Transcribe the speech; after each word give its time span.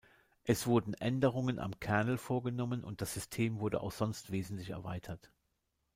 Es 0.45 0.65
wurden 0.65 0.95
Änderungen 0.95 1.59
am 1.59 1.79
Kernel 1.79 2.17
vorgenommen 2.17 2.83
und 2.83 3.01
das 3.01 3.13
System 3.13 3.59
wurde 3.59 3.81
auch 3.81 3.91
sonst 3.91 4.31
wesentlich 4.31 4.71
erweitert. 4.71 5.31